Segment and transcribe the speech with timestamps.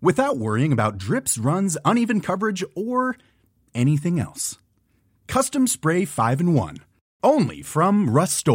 [0.00, 3.16] without worrying about drips, runs, uneven coverage, or
[3.74, 4.58] anything else.
[5.26, 6.78] Custom Spray 5 in 1.
[7.22, 8.46] Only from Rust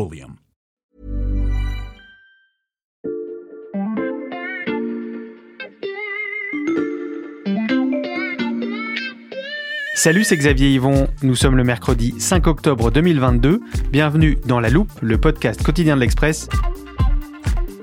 [9.95, 11.07] Salut, c'est Xavier Yvon.
[11.21, 13.61] Nous sommes le mercredi 5 octobre 2022.
[13.89, 16.49] Bienvenue dans La Loupe, le podcast quotidien de l'Express.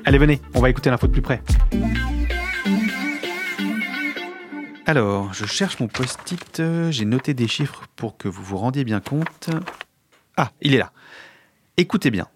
[0.04, 1.40] Allez, venez, on va écouter l'info de plus près.
[4.90, 6.60] Alors, je cherche mon post-it.
[6.90, 9.48] J'ai noté des chiffres pour que vous vous rendiez bien compte.
[10.36, 10.90] Ah, il est là.
[11.76, 12.26] Écoutez bien.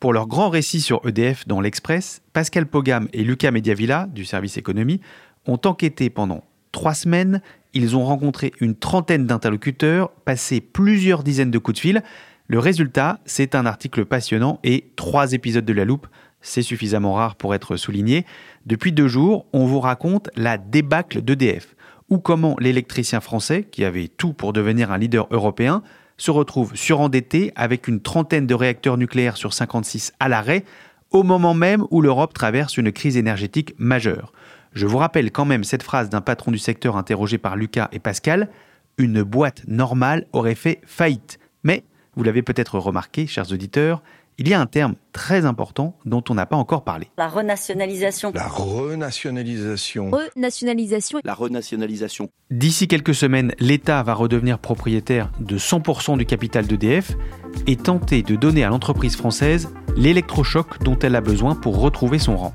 [0.00, 4.56] Pour leur grand récit sur EDF dans l'Express, Pascal Pogam et Lucas Mediavilla, du service
[4.56, 5.00] économie,
[5.46, 7.40] ont enquêté pendant trois semaines.
[7.74, 12.02] Ils ont rencontré une trentaine d'interlocuteurs, passé plusieurs dizaines de coups de fil.
[12.48, 16.08] Le résultat, c'est un article passionnant et trois épisodes de la loupe.
[16.40, 18.26] C'est suffisamment rare pour être souligné.
[18.66, 21.74] Depuis deux jours, on vous raconte la débâcle d'EDF,
[22.14, 25.82] ou comment l'électricien français, qui avait tout pour devenir un leader européen,
[26.16, 30.64] se retrouve surendetté avec une trentaine de réacteurs nucléaires sur 56 à l'arrêt,
[31.10, 34.32] au moment même où l'Europe traverse une crise énergétique majeure.
[34.74, 37.98] Je vous rappelle quand même cette phrase d'un patron du secteur interrogé par Lucas et
[37.98, 38.48] Pascal,
[38.96, 41.40] une boîte normale aurait fait faillite.
[41.64, 41.82] Mais,
[42.14, 44.04] vous l'avez peut-être remarqué, chers auditeurs,
[44.38, 47.08] il y a un terme très important dont on n'a pas encore parlé.
[47.16, 48.32] La renationalisation.
[48.34, 50.10] La renationalisation.
[50.10, 51.20] Renationalisation.
[51.24, 52.30] La renationalisation.
[52.50, 57.12] D'ici quelques semaines, l'État va redevenir propriétaire de 100% du capital d'EDF
[57.66, 62.36] et tenter de donner à l'entreprise française l'électrochoc dont elle a besoin pour retrouver son
[62.36, 62.52] rang.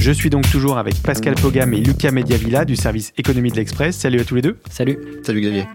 [0.00, 3.96] Je suis donc toujours avec Pascal Pogam et Lucas Mediavilla du service économie de l'Express.
[3.96, 4.58] Salut à tous les deux.
[4.70, 4.98] Salut.
[5.22, 5.66] Salut Xavier.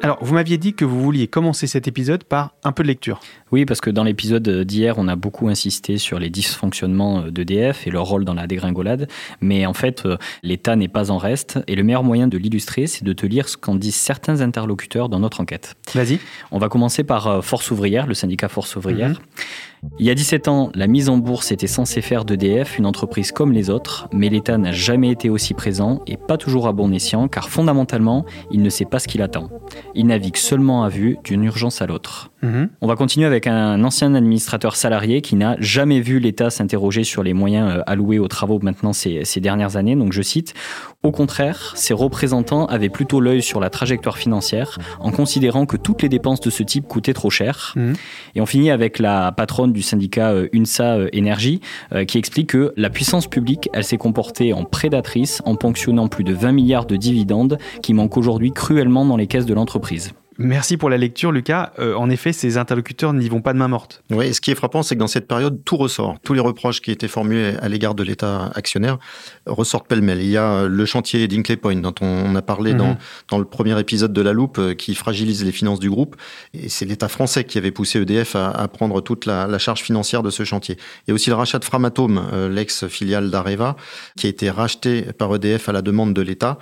[0.00, 3.20] Alors, vous m'aviez dit que vous vouliez commencer cet épisode par un peu de lecture.
[3.50, 7.90] Oui, parce que dans l'épisode d'hier, on a beaucoup insisté sur les dysfonctionnements d'EDF et
[7.90, 9.08] leur rôle dans la dégringolade.
[9.40, 11.58] Mais en fait, euh, l'État n'est pas en reste.
[11.66, 15.08] Et le meilleur moyen de l'illustrer, c'est de te lire ce qu'en disent certains interlocuteurs
[15.08, 15.74] dans notre enquête.
[15.94, 16.20] Vas-y.
[16.52, 19.10] On va commencer par euh, Force ouvrière, le syndicat Force ouvrière.
[19.10, 19.16] Mhm.
[19.98, 23.32] Il y a 17 ans, la mise en bourse était censée faire d'EDF une entreprise
[23.32, 26.92] comme les autres, mais l'État n'a jamais été aussi présent et pas toujours à bon
[26.92, 29.48] escient, car fondamentalement, il ne sait pas ce qu'il attend.
[29.94, 32.30] Il navigue seulement à vue d'une urgence à l'autre.
[32.42, 32.70] Mhm.
[32.80, 37.22] On va continuer avec un ancien administrateur salarié qui n'a jamais vu l'État s'interroger sur
[37.22, 39.96] les moyens euh, alloués aux travaux maintenant ces, ces dernières années.
[39.96, 40.54] Donc je cite,
[41.04, 46.02] au contraire, ses représentants avaient plutôt l'œil sur la trajectoire financière en considérant que toutes
[46.02, 47.72] les dépenses de ce type coûtaient trop cher.
[47.76, 47.94] Mhm.
[48.34, 51.60] Et on finit avec la patronne du syndicat euh, UNSA euh, Énergie
[52.06, 56.34] qui explique que la puissance publique, elle s'est comportée en prédatrice en ponctionnant plus de
[56.34, 60.12] 20 milliards de dividendes qui manquent aujourd'hui cruellement dans les caisses de l'entreprise.
[60.40, 61.72] Merci pour la lecture, Lucas.
[61.80, 64.04] Euh, en effet, ces interlocuteurs n'y vont pas de main morte.
[64.10, 66.16] Oui, ce qui est frappant, c'est que dans cette période, tout ressort.
[66.22, 68.98] Tous les reproches qui étaient formulés à l'égard de l'État actionnaire
[69.46, 70.22] ressortent pêle-mêle.
[70.22, 72.98] Il y a le chantier d'Inkley Point, dont on a parlé dans, mhm.
[73.30, 76.14] dans le premier épisode de La Loupe, euh, qui fragilise les finances du groupe.
[76.54, 79.80] Et c'est l'État français qui avait poussé EDF à, à prendre toute la, la, charge
[79.80, 80.76] financière de ce chantier.
[81.06, 83.74] Il y a aussi le rachat de Framatome, euh, l'ex-filiale d'Areva,
[84.16, 86.58] qui a été racheté par EDF à la demande de l'État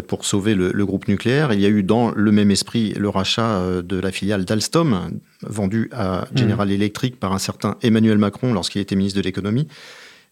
[0.00, 1.52] pour sauver le, le groupe nucléaire.
[1.52, 5.10] Il y a eu dans le même esprit le rachat euh, de la filiale d'Alstom,
[5.42, 6.72] vendue à General mmh.
[6.72, 9.68] Electric par un certain Emmanuel Macron lorsqu'il était ministre de l'économie.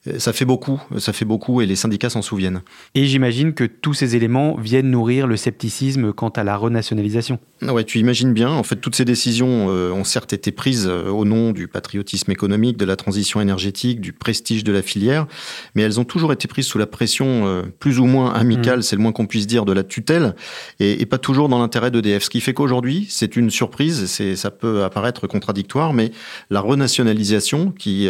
[0.07, 2.63] Euh, ça fait beaucoup, ça fait beaucoup et les syndicats s'en souviennent.
[2.95, 7.39] Et j'imagine que tous ces éléments viennent nourrir le scepticisme quant à la renationalisation.
[7.67, 8.49] Ah ouais, tu imagines bien.
[8.49, 12.31] En fait, toutes ces décisions euh, ont certes été prises euh, au nom du patriotisme
[12.31, 15.27] économique, de la transition énergétique, du prestige de la filière,
[15.75, 18.83] mais elles ont toujours été prises sous la pression plus ou moins amicale, mmh.
[18.83, 20.35] c'est le moins qu'on puisse dire, de la tutelle,
[20.79, 22.25] et, et pas toujours dans l'intérêt d'EDF.
[22.25, 26.13] Ce qui fait qu'aujourd'hui, c'est une surprise, c'est, ça peut apparaître contradictoire, mais
[26.51, 28.09] la renationalisation qui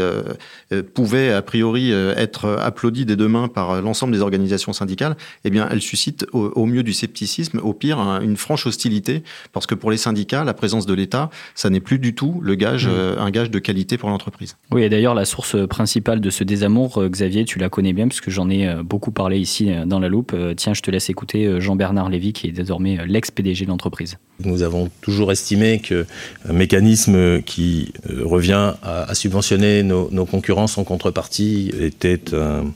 [0.94, 5.16] pouvait a priori théorie euh, être applaudie dès demain par euh, l'ensemble des organisations syndicales,
[5.44, 9.22] eh bien, elle suscite au, au mieux du scepticisme, au pire un- une franche hostilité,
[9.52, 12.54] parce que pour les syndicats, la présence de l'État, ça n'est plus du tout le
[12.54, 12.90] gage, Mmh.
[12.92, 14.56] euh, un gage de qualité pour l'entreprise.
[14.70, 18.08] Oui, et d'ailleurs, la source principale de ce désamour, euh, Xavier, tu la connais bien,
[18.08, 20.32] puisque j'en ai euh, beaucoup parlé ici euh, dans la loupe.
[20.34, 23.70] Euh, Tiens, je te laisse écouter euh, Jean-Bernard Lévy, qui est désormais euh, l'ex-PDG de
[23.70, 24.16] l'entreprise.
[24.42, 26.04] Nous avons toujours estimé qu'un
[26.52, 32.72] mécanisme qui euh, revient à, à subventionner nos, nos concurrents sans contrepartie était un,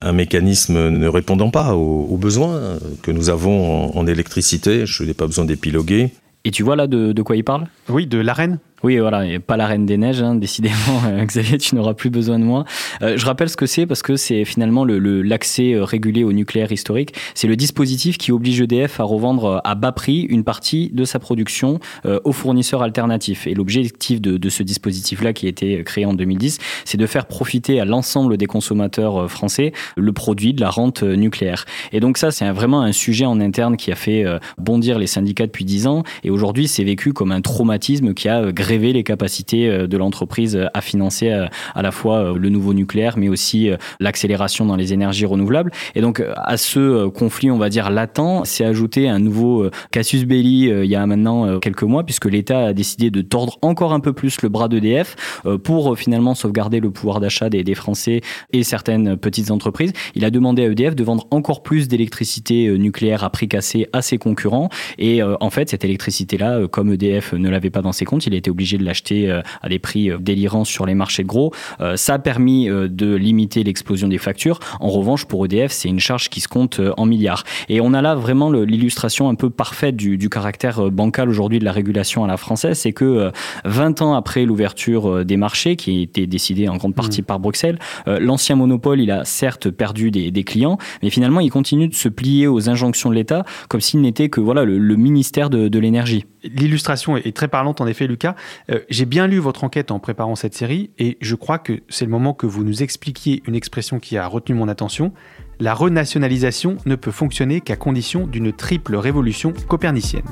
[0.00, 4.86] un mécanisme ne répondant pas aux, aux besoins que nous avons en, en électricité.
[4.86, 6.10] Je n'ai pas besoin d'épiloguer.
[6.44, 7.66] Et tu vois là de, de quoi il parle?
[7.88, 10.74] Oui, de l'arène Oui, voilà, pas la Reine des Neiges, hein, décidément,
[11.06, 12.64] euh, Xavier, tu n'auras plus besoin de moi.
[13.02, 16.22] Euh, je rappelle ce que c'est parce que c'est finalement le- le- l'accès euh, régulé
[16.22, 17.12] au nucléaire historique.
[17.34, 21.04] C'est le dispositif qui oblige EDF à revendre euh, à bas prix une partie de
[21.04, 23.48] sa production euh, aux fournisseurs alternatifs.
[23.48, 27.26] Et l'objectif de, de ce dispositif-là, qui a été créé en 2010, c'est de faire
[27.26, 31.64] profiter à l'ensemble des consommateurs français le produit de la rente nucléaire.
[31.92, 34.24] Et donc ça, c'est vraiment un sujet en interne qui a fait
[34.56, 36.04] bondir les syndicats depuis 10 ans.
[36.22, 40.54] Et aujourd'hui, c'est vécu comme un traumatisme qui a grévé les capacités euh, de l'entreprise
[40.54, 43.70] euh, à financer euh, à la fois le nouveau nucléaire, mais aussi
[44.00, 45.70] l'accélération dans les énergies renouvelables.
[45.94, 50.64] Et donc, à ce conflit, on va dire, latent, s'est ajouté un nouveau casus belli
[50.68, 54.12] il y a maintenant quelques mois, puisque l'État a décidé de tordre encore un peu
[54.12, 58.20] plus le bras d'EDF pour finalement sauvegarder le pouvoir d'achat des, Français
[58.52, 59.92] et certaines petites entreprises.
[60.14, 64.02] Il a demandé à EDF de vendre encore plus d'électricité nucléaire à prix cassé à
[64.02, 64.68] ses concurrents.
[64.98, 68.36] Et en fait, cette électricité-là, comme EDF ne l'avait pas dans ses comptes, il a
[68.36, 71.54] été obligé de l'acheter euh, à des prix euh, délirants sur les marchés de gros.
[71.80, 74.58] Euh, ça a permis de limiter l'explosion des factures.
[74.80, 77.44] En revanche, pour EDF, c'est une charge qui se compte en milliards.
[77.68, 81.64] Et on a là vraiment l'illustration un peu parfaite du, du caractère bancal aujourd'hui de
[81.64, 82.78] la régulation à la française.
[82.78, 83.30] C'est que euh,
[83.64, 87.78] 20 ans après l'ouverture des marchés, qui a été décidée en grande partie par Bruxelles,
[88.06, 92.08] l'ancien monopole, il a certes perdu des, des clients, mais finalement, il continue de se
[92.08, 95.78] plier aux injonctions de l'État comme s'il n'était que voilà, le, le ministère de, de
[95.78, 96.24] l'énergie.
[96.44, 98.34] L'illustration est très parlante, en effet, Lucas.
[98.70, 102.04] Euh, J'ai bien lu votre enquête en préparant cette série et je crois que c'est
[102.04, 105.12] le moment que vous nous expliquiez une expression qui a retenu mon attention.
[105.60, 110.24] La renationalisation ne peut fonctionner qu'à condition d'une triple révolution copernicienne.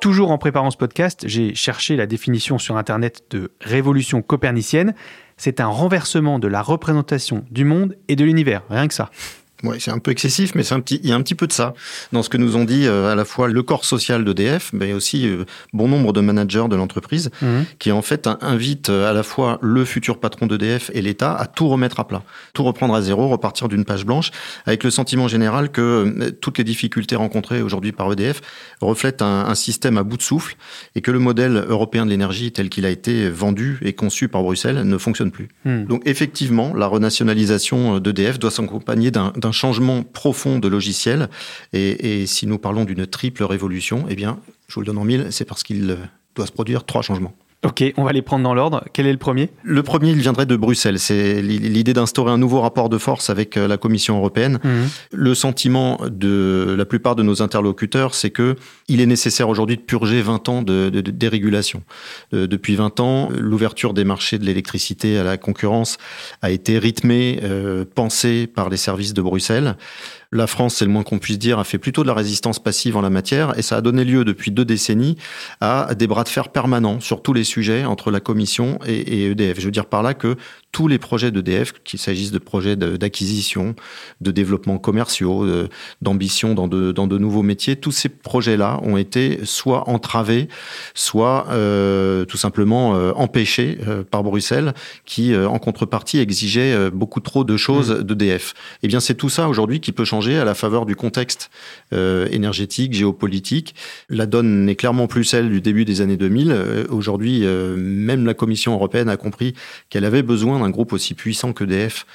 [0.00, 4.94] Toujours en préparant ce podcast, j'ai cherché la définition sur Internet de révolution copernicienne.
[5.36, 9.10] C'est un renversement de la représentation du monde et de l'univers, rien que ça.
[9.64, 11.46] Ouais, c'est un peu excessif, mais c'est un petit, il y a un petit peu
[11.48, 11.74] de ça
[12.12, 14.92] dans ce que nous ont dit euh, à la fois le corps social d'EDF, mais
[14.92, 17.30] aussi euh, bon nombre de managers de l'entreprise,
[17.80, 21.34] qui en fait in- invitent euh, à la fois le futur patron d'EDF et l'État
[21.34, 22.22] à tout remettre à plat,
[22.52, 24.30] tout reprendre à zéro, repartir d'une page blanche,
[24.64, 28.40] avec le sentiment général que euh, toutes les difficultés rencontrées aujourd'hui par EDF
[28.80, 30.54] reflètent un, un système à bout de souffle
[30.94, 34.42] et que le modèle européen de l'énergie tel qu'il a été vendu et conçu par
[34.42, 35.48] Bruxelles ne fonctionne plus.
[35.64, 35.84] Hmm.
[35.86, 41.28] Donc effectivement, la renationalisation d'EDF doit s'accompagner d'un changement profond de logiciel.
[41.72, 45.04] Et, et si nous parlons d'une triple révolution, eh bien, je vous le donne en
[45.04, 45.96] mille, c'est parce qu'il euh,
[46.34, 47.34] doit se produire trois changements.
[47.66, 48.84] Ok, on va les prendre dans l'ordre.
[48.92, 49.50] Quel est le premier?
[49.64, 51.00] Le premier, il viendrait de Bruxelles.
[51.00, 54.60] C'est l'idée d'instaurer un nouveau rapport de force avec euh, la Commission européenne.
[55.12, 58.54] Le sentiment de la plupart de nos interlocuteurs, c'est que
[58.86, 61.82] il est nécessaire aujourd'hui de purger 20 ans de, de- de dérégulation.
[62.32, 65.98] Euh, depuis 20 ans, l'ouverture des marchés de l'électricité à la concurrence
[66.42, 69.76] a été rythmée, euh, pensée par les services de Bruxelles.
[70.30, 72.98] La France, c'est le moins qu'on puisse dire, a fait plutôt de la résistance passive
[72.98, 75.16] en la matière et ça a donné lieu depuis deux décennies
[75.62, 79.30] à des bras de fer permanents sur tous les sujets entre la Commission et, et
[79.30, 79.58] EDF.
[79.58, 80.36] Je veux dire par là que
[80.70, 83.74] tous les projets d'EDF, qu'il s'agisse de projets d'acquisition,
[84.20, 85.46] de développement commerciaux,
[86.02, 90.48] d'ambition dans de, dans de nouveaux métiers, tous ces projets-là ont été soit entravés,
[90.94, 94.74] soit euh, tout simplement euh, empêchés euh, par Bruxelles,
[95.06, 98.54] qui en contrepartie exigeait beaucoup trop de choses d'EDF.
[98.82, 101.50] Eh bien, c'est tout ça aujourd'hui qui peut changer à la faveur du contexte
[101.92, 103.74] euh, énergétique, géopolitique.
[104.08, 106.50] La donne n'est clairement plus celle du début des années 2000.
[106.50, 109.54] Euh, aujourd'hui, euh, même la Commission européenne a compris
[109.90, 112.06] qu'elle avait besoin d'un groupe aussi puissant qu'EDF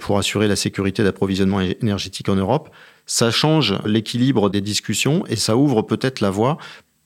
[0.00, 2.70] pour assurer la sécurité d'approvisionnement énergétique en Europe.
[3.06, 6.58] Ça change l'équilibre des discussions et ça ouvre peut-être la voie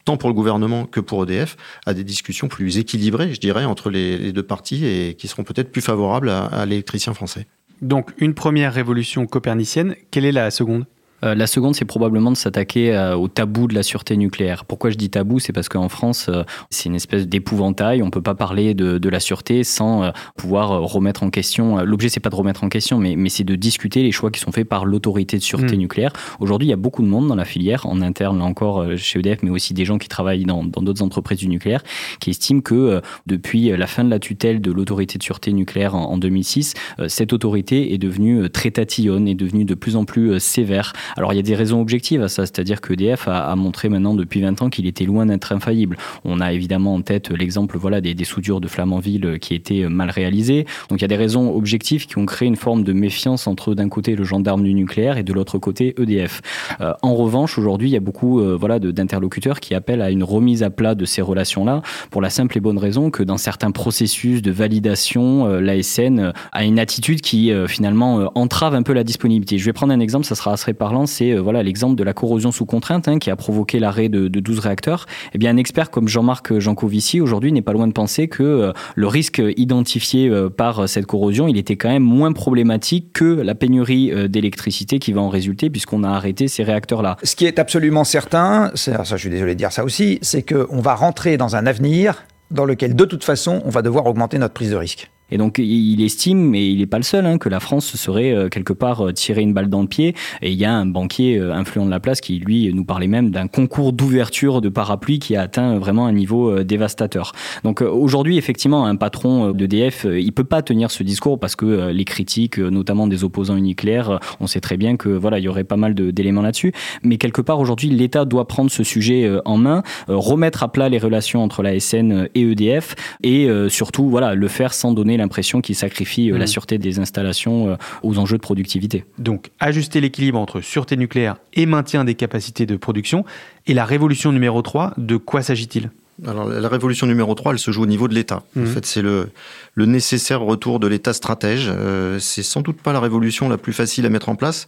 [0.05, 3.91] tant pour le gouvernement que pour EDF, à des discussions plus équilibrées, je dirais, entre
[3.91, 7.47] les, deux parties et qui seront peut-être plus favorables à l'électricien français.
[7.83, 9.95] Donc, une première révolution copernicienne.
[10.11, 10.87] Quelle est la seconde?
[11.25, 14.65] Euh, la seconde, c'est probablement de s'attaquer euh, au tabou de la sûreté nucléaire.
[14.65, 15.39] Pourquoi je dis tabou?
[15.39, 18.03] C'est parce qu'en France, euh, c'est une espèce d'épouvantail.
[18.03, 21.79] On ne peut pas parler de, de, la sûreté sans pouvoir remettre en question.
[21.85, 24.41] L'objet, c'est pas de remettre en question, mais, mais c'est de discuter les choix qui
[24.41, 25.81] sont faits par l'autorité de sûreté mmh.
[25.81, 26.13] nucléaire.
[26.41, 29.21] Aujourd'hui, il y a beaucoup de monde dans la filière, en interne, là encore, chez
[29.21, 31.83] EDF, mais aussi des gens qui travaillent dans d'autres entreprises du nucléaire,
[32.21, 36.11] qui estiment que depuis la fin de la tutelle de l'autorité de sûreté nucléaire en,
[36.11, 36.75] en 2006,
[37.07, 40.93] cette autorité est devenue très tatillonne, est devenue de plus en plus sévère.
[41.17, 44.15] Alors il y a des raisons objectives à ça, c'est-à-dire que EDF a, montré maintenant
[44.15, 45.97] depuis 20 ans qu'il était loin d'être infaillible.
[46.25, 50.67] On a évidemment en tête l'exemple voilà, des, soudures de Flamanville qui étaient mal réalisées.
[50.89, 53.75] Donc il y a des raisons objectives qui ont créé une forme de méfiance entre
[53.75, 56.43] d'un côté le gendarme du nucléaire et de l'autre côté EDF.
[56.81, 60.25] Euh, en revanche, aujourd'hui, il y a beaucoup euh, voilà, d'interlocuteurs qui appellent à une
[60.25, 63.71] remise à plat de ces relations-là pour la simple et bonne raison que dans certains
[63.71, 69.59] processus de validation, euh, l'ASN a une attitude qui finalement entrave un peu la disponibilité.
[69.59, 72.15] Je vais prendre un exemple, ça sera assez parlant c'est euh, voilà l'exemple de la
[72.15, 75.05] corrosion sous contrainte hein, qui a provoqué l'arrêt de, 12 réacteurs.
[75.35, 78.73] Eh bien, un expert comme Jean-Marc Jancovici aujourd'hui n'est pas loin de penser que euh,
[78.95, 83.55] le risque identifié euh, par cette corrosion, il était quand même moins problématique que la
[83.55, 87.17] pénurie d'électricité qui va en résulter puisqu'on a arrêté ces réacteurs-là.
[87.23, 90.81] Ce qui est absolument certain, ça, je suis désolé de dire ça aussi, c'est qu'on
[90.81, 94.55] va rentrer dans un avenir dans lequel de toute façon on va devoir augmenter notre
[94.55, 95.11] prise de risque.
[95.31, 97.99] Et donc il estime, et il n'est pas le seul, hein, que la France se
[97.99, 100.15] serait euh, quelque part euh, tiré une balle dans le pied.
[100.41, 103.09] Et il y a un banquier euh, influent de la place qui, lui, nous parlait
[103.09, 107.33] même d'un concours d'ouverture de parapluie qui a atteint vraiment un niveau dévastateur.
[107.65, 112.05] Donc aujourd'hui, effectivement, un patron d'EDF, il peut pas tenir ce discours parce que les
[112.05, 115.77] critiques, notamment des opposants nucléaires, on sait très bien que voilà, il y aurait pas
[115.77, 116.73] mal d'éléments là-dessus.
[117.03, 120.99] Mais quelque part aujourd'hui, l'État doit prendre ce sujet en main, remettre à plat les
[120.99, 125.75] relations entre la SN et EDF, et surtout voilà, le faire sans donner l'impression qu'il
[125.75, 126.49] sacrifie euh, la mmh.
[126.49, 129.05] sûreté des installations euh, aux enjeux de productivité.
[129.19, 133.25] Donc, ajuster l'équilibre entre sûreté nucléaire et maintien des capacités de production.
[133.67, 135.91] Et la révolution numéro 3, de quoi s'agit-il?
[136.27, 138.43] Alors la révolution numéro 3, elle se joue au niveau de l'État.
[138.57, 138.67] En mmh.
[138.67, 139.29] fait, c'est le,
[139.75, 141.67] le nécessaire retour de l'État stratège.
[141.69, 144.67] Euh, c'est sans doute pas la révolution la plus facile à mettre en place,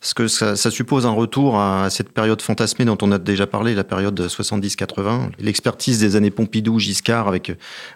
[0.00, 3.74] parce que ça, suppose un retour à cette période fantasmée dont on a déjà parlé,
[3.74, 7.50] la période 70-80, l'expertise des années Pompidou, Giscard, avec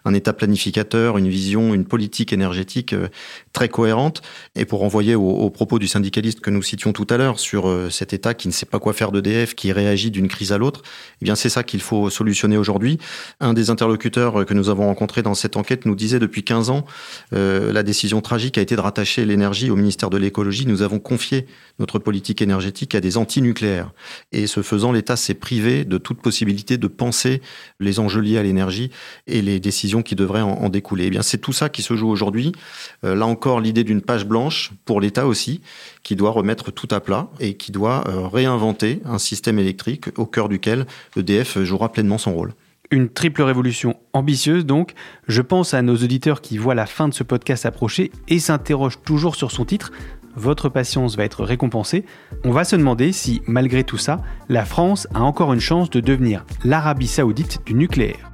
[0.05, 3.07] un État planificateur, une vision, une politique énergétique euh,
[3.53, 4.21] très cohérente.
[4.57, 7.89] Et pour renvoyer aux, propos du syndicaliste que nous citions tout à l'heure sur euh,
[7.89, 10.83] cet État qui ne sait pas quoi faire d'EDF, qui réagit d'une crise à l'autre,
[11.21, 12.99] eh bien c'est ça qu'il faut solutionner aujourd'hui.
[13.39, 16.85] Un des interlocuteurs que nous avons rencontrés dans cette enquête nous disait depuis 15 ans,
[17.33, 20.67] euh, la décision tragique a été de rattacher l'énergie au ministère de l'écologie.
[20.67, 21.47] Nous avons confié
[21.79, 23.93] notre politique énergétique à des anti-nucléaires.
[24.33, 27.43] Et ce faisant, l'État s'est privé de toute possibilité de penser
[27.81, 28.91] les enjeux liés à l'énergie
[29.27, 31.07] et les décisions qui devraient en, découler.
[31.07, 32.53] Eh bien, c'est tout ça qui se joue aujourd'hui.
[33.05, 35.61] Euh, là encore, l'idée d'une page blanche pour l'État aussi,
[36.03, 40.27] qui doit remettre tout à plat et qui doit euh, réinventer un système électrique au
[40.27, 42.55] cœur duquel EDF jouera pleinement son rôle
[42.93, 44.93] une triple révolution ambitieuse donc.
[45.27, 49.01] Je pense à nos auditeurs qui voient la fin de ce podcast approcher et s'interrogent
[49.03, 49.91] toujours sur son titre
[50.35, 52.05] votre patience va être récompensée,
[52.45, 56.01] on va se demander si, malgré tout ça, la France a encore une chance de
[56.01, 58.31] devenir l'Arabie saoudite du nucléaire.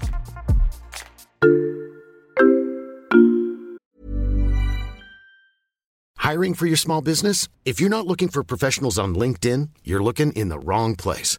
[6.23, 7.49] Hiring for your small business?
[7.65, 11.39] If you're not looking for professionals on LinkedIn, you're looking in the wrong place.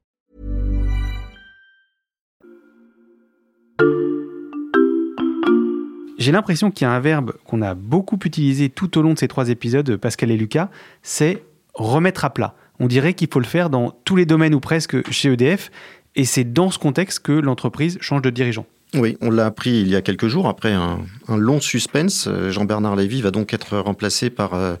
[6.21, 9.17] J'ai l'impression qu'il y a un verbe qu'on a beaucoup utilisé tout au long de
[9.17, 10.69] ces trois épisodes, Pascal et Lucas,
[11.01, 12.53] c'est remettre à plat.
[12.79, 15.71] On dirait qu'il faut le faire dans tous les domaines ou presque chez EDF,
[16.15, 18.67] et c'est dans ce contexte que l'entreprise change de dirigeant.
[18.93, 22.25] Oui, on l'a appris il y a quelques jours après un, long suspense.
[22.27, 24.75] Euh, Jean-Bernard Lévy va donc être remplacé par euh,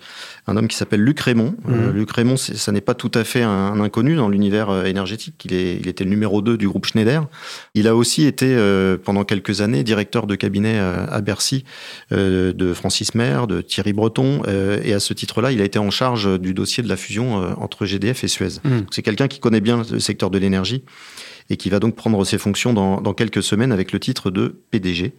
[0.47, 1.55] un homme qui s'appelle Luc Raymond.
[1.69, 1.95] Euh, mmh.
[1.95, 5.41] Luc Raymond, ça n'est pas tout à fait un, inconnu dans l'univers énergétique.
[5.45, 7.25] Il, est, il était le numéro 2 du groupe Schneider.
[7.73, 8.57] Il a aussi été
[9.05, 11.63] pendant quelques années directeur de cabinet à Bercy
[12.11, 14.41] de Francis Maire, de Thierry Breton.
[14.83, 17.85] et à ce titre-là, il a été en charge du dossier de la fusion entre
[17.85, 18.59] GDF et Suez.
[18.63, 18.79] Mmh.
[18.91, 20.83] C'est quelqu'un qui connaît bien le secteur de l'énergie
[21.51, 25.13] et qui va donc prendre ses fonctions dans, quelques semaines avec le titre de PDG.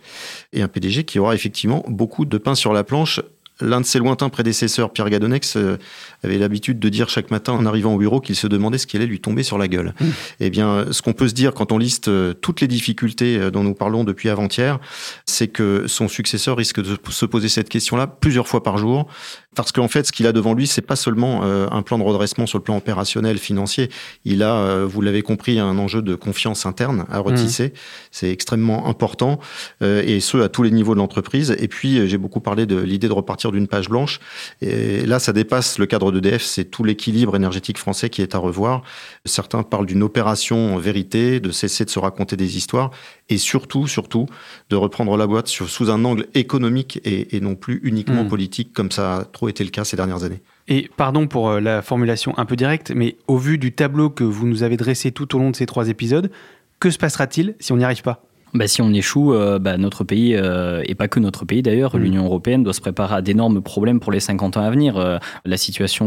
[0.55, 3.21] Et un PDG qui aura effectivement beaucoup de pain sur la planche
[3.63, 5.79] L'un de ses lointains prédécesseurs, Pierre Gadonex, euh,
[6.25, 8.97] avait l'habitude de dire chaque matin en arrivant au bureau qu'il se demandait ce qui
[8.97, 9.95] allait lui tomber sur la gueule.
[10.01, 10.07] Mmh.
[10.41, 13.51] Eh bien, ce qu'on peut se dire quand on liste euh, toutes les difficultés euh,
[13.51, 14.79] dont nous parlons depuis avant-hier,
[15.27, 19.07] c'est que son successeur risque de se poser cette question-là plusieurs fois par jour,
[19.55, 22.47] parce qu'en fait, ce qu'il a devant lui, c'est pas seulement un plan de redressement
[22.47, 23.91] sur le plan opérationnel, financier.
[24.25, 27.67] Il a, vous l'avez compris, un enjeu de confiance interne à retisser.
[27.67, 27.73] Mmh.
[28.11, 29.41] C'est extrêmement important,
[29.83, 31.55] et ce à tous les niveaux de l'entreprise.
[31.59, 34.21] Et puis, j'ai beaucoup parlé de l'idée de repartir d'une page blanche.
[34.61, 38.39] Et là, ça dépasse le cadre d'EDF, c'est tout l'équilibre énergétique français qui est à
[38.39, 38.83] revoir.
[39.25, 42.91] Certains parlent d'une opération vérité, de cesser de se raconter des histoires,
[43.29, 44.27] et surtout, surtout,
[44.71, 48.29] de reprendre la boîte sous un angle économique et, non plus uniquement mmh.
[48.29, 50.41] politique, comme ça a trop été le cas ces dernières années.
[50.69, 54.25] Et pardon pour euh, la formulation un peu directe, mais au vu du tableau que
[54.25, 56.31] vous nous avez dressé tout au long de ces trois épisodes,
[56.79, 58.25] que se passera-t-il si on n'y arrive pas?
[58.55, 61.97] Bah, si on échoue, euh, bah, notre pays, euh, et pas que notre pays d'ailleurs,
[61.97, 62.01] mm.
[62.01, 64.97] l'Union européenne doit se préparer à d'énormes problèmes pour les 50 ans à venir.
[64.99, 66.03] Euh, la situation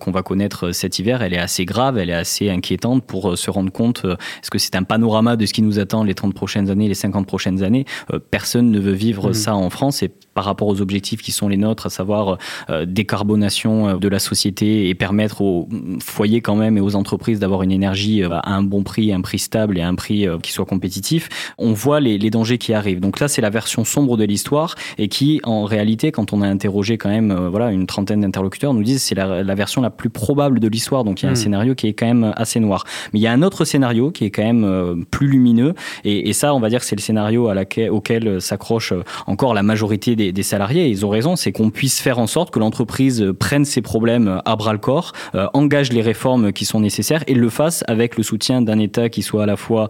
[0.00, 3.50] qu'on va connaître cet hiver, elle est assez grave, elle est assez inquiétante pour se
[3.50, 6.70] rendre compte, est-ce que c'est un panorama de ce qui nous attend les 30 prochaines
[6.70, 7.84] années, les 50 prochaines années?
[8.30, 9.34] Personne ne veut vivre mm.
[9.34, 12.38] ça en France et par rapport aux objectifs qui sont les nôtres, à savoir
[12.86, 15.68] décarbonation de la société et permettre aux
[16.00, 19.38] foyers quand même et aux entreprises d'avoir une énergie à un bon prix, un prix
[19.38, 21.28] stable et un prix qui soit compétitif.
[21.58, 23.00] On voit les, dangers qui arrivent.
[23.00, 26.46] Donc là, c'est la version sombre de l'histoire et qui, en réalité, quand on a
[26.46, 30.10] interrogé quand même euh, voilà une trentaine d'interlocuteurs, nous disent c'est la, version la plus
[30.10, 31.04] probable de l'histoire.
[31.04, 31.36] Donc il y a un hmm.
[31.36, 32.84] scénario qui est quand même assez noir.
[33.12, 35.74] Mais il y a un autre scénario qui est quand même euh, plus lumineux
[36.04, 38.94] et, ça, on va dire que c'est le scénario à laquelle, auquel euh, s'accroche
[39.26, 40.86] encore la majorité des, salariés.
[40.86, 44.40] Et ils ont raison, c'est qu'on puisse faire en sorte que l'entreprise prenne ses problèmes
[44.44, 45.12] à bras le corps,
[45.54, 49.22] engage les réformes qui sont nécessaires et le fasse avec le soutien d'un État qui
[49.22, 49.88] soit à la fois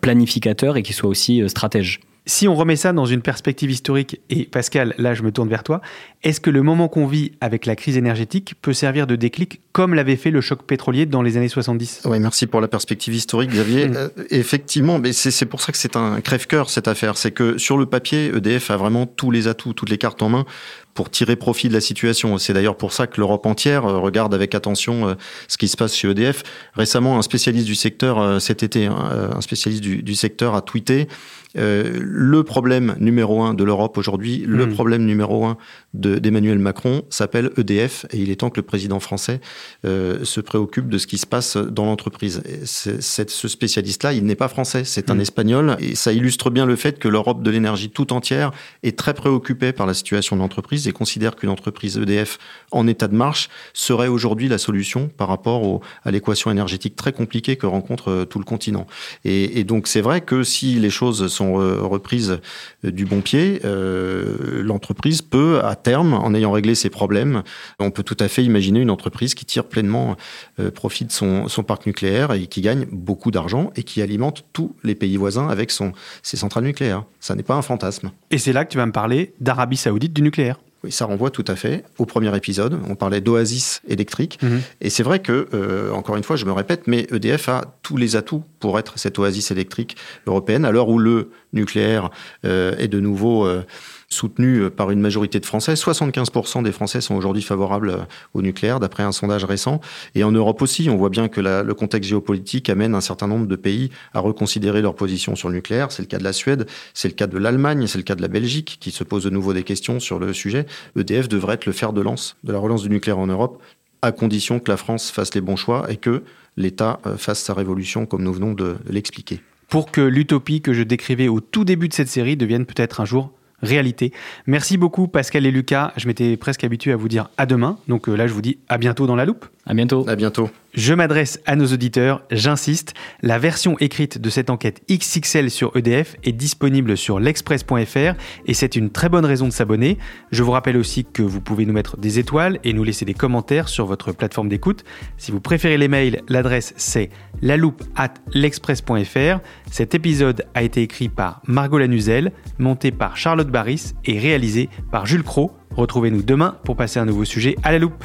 [0.00, 2.00] planificateur et qui soit aussi euh, stratège.
[2.26, 5.62] Si on remet ça dans une perspective historique, et Pascal, là je me tourne vers
[5.62, 5.82] toi,
[6.22, 9.92] est-ce que le moment qu'on vit avec la crise énergétique peut servir de déclic comme
[9.92, 13.50] l'avait fait le choc pétrolier dans les années 70 Oui, merci pour la perspective historique,
[13.50, 13.88] Xavier.
[13.88, 13.96] Mm.
[13.96, 17.18] Euh, effectivement, mais c'est pour ça que c'est un crève-cœur cette affaire.
[17.18, 20.30] C'est que sur le papier, EDF a vraiment tous les atouts, toutes les cartes en
[20.30, 20.46] main
[20.94, 22.38] pour tirer profit de la situation.
[22.38, 25.14] C'est d'ailleurs pour ça que l'Europe entière euh, regarde avec attention
[25.48, 26.42] ce qui se passe chez EDF.
[26.74, 31.08] Récemment, un spécialiste du secteur, cet été, hein, un spécialiste du, du secteur a tweeté
[31.56, 34.74] euh, le problème numéro un de l'Europe aujourd'hui, le hmm.
[34.74, 35.56] problème numéro un
[35.92, 39.40] d'Emmanuel Macron s'appelle EDF et il est temps que le président français
[39.84, 42.42] euh, se préoccupe de ce qui se passe dans l'entreprise.
[42.64, 45.20] Ce spécialiste-là, il n'est pas français, c'est un hmm.
[45.20, 48.50] espagnol et ça illustre bien le fait que l'Europe de l'énergie tout entière
[48.82, 52.38] est très préoccupée par la situation de l'entreprise et considère qu'une entreprise EDF
[52.72, 57.56] en état de marche serait aujourd'hui la solution par rapport à l'équation énergétique très compliquée
[57.56, 58.86] que rencontre euh, tout le continent.
[59.24, 62.38] Et, et donc c'est vrai que si les choses sont reprises
[62.82, 67.42] du bon pied, euh, l'entreprise peut, à terme, en ayant réglé ses problèmes,
[67.78, 70.16] on peut tout à fait imaginer une entreprise qui tire pleinement
[70.60, 74.74] euh, profit de son, parc nucléaire et qui gagne beaucoup d'argent et qui alimente tous
[74.84, 77.04] les pays voisins avec son, ses centrales nucléaires.
[77.20, 78.10] Ça n'est pas un fantasme.
[78.30, 80.58] Et c'est là que tu vas me parler d'Arabie saoudite du nucléaire.
[80.84, 82.78] Oui, ça renvoie tout à fait au premier épisode.
[82.88, 84.38] On parlait d'oasis électrique.
[84.42, 84.60] Mhm.
[84.82, 87.96] Et c'est vrai que, euh, encore une fois, je me répète, mais EDF a tous
[87.96, 89.94] les atouts pour être cette oasis électrique
[90.26, 92.08] européenne, à l'heure où le nucléaire
[92.46, 93.62] euh, est de nouveau euh,
[94.08, 95.74] soutenu euh, par une majorité de Français.
[95.74, 99.82] 75% des Français sont aujourd'hui favorables au nucléaire, d'après un sondage récent.
[100.14, 103.46] Et en Europe aussi, on voit bien que le contexte géopolitique amène un certain nombre
[103.46, 105.92] de pays à reconsidérer leur position sur le nucléaire.
[105.92, 108.22] C'est le cas de la Suède, c'est le cas de l'Allemagne, c'est le cas de
[108.22, 110.64] la Belgique, qui se pose de nouveau des questions sur le sujet.
[110.98, 113.62] EDF devrait être le fer de lance de la relance du nucléaire en Europe,
[114.00, 116.22] à condition que la France fasse les bons choix et que
[116.56, 119.40] l'État euh, fasse sa révolution, comme nous venons de l'expliquer.
[119.68, 123.04] Pour que l'utopie que je décrivais au tout début de cette série devienne peut-être un
[123.04, 124.12] jour réalité.
[124.46, 125.92] Merci beaucoup Pascal et Lucas.
[125.96, 127.78] Je m'étais presque habitué à vous dire à demain.
[127.88, 129.46] Donc euh, là, je vous dis à bientôt dans la loupe.
[129.66, 130.04] À bientôt.
[130.08, 130.50] À bientôt.
[130.74, 136.16] Je m'adresse à nos auditeurs, j'insiste, la version écrite de cette enquête XXL sur EDF
[136.24, 138.14] est disponible sur l'express.fr
[138.46, 139.98] et c'est une très bonne raison de s'abonner.
[140.32, 143.14] Je vous rappelle aussi que vous pouvez nous mettre des étoiles et nous laisser des
[143.14, 144.84] commentaires sur votre plateforme d'écoute.
[145.16, 147.08] Si vous préférez les mails, l'adresse c'est
[147.40, 149.38] loupe at l'express.fr.
[149.70, 155.06] Cet épisode a été écrit par Margot Lanuzel, monté par Charlotte Barris et réalisé par
[155.06, 155.52] Jules Cro.
[155.76, 158.04] Retrouvez-nous demain pour passer un nouveau sujet à la loupe.